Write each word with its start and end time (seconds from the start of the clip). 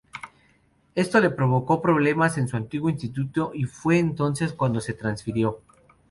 Esto 0.95 1.19
le 1.19 1.29
provocó 1.29 1.79
problemas 1.79 2.39
en 2.39 2.47
su 2.47 2.57
antiguo 2.57 2.89
instituto 2.89 3.51
y 3.53 3.65
fue 3.65 3.99
entonces 3.99 4.51
cuando 4.51 4.81
se 4.81 4.93
transfirió. 4.95 5.61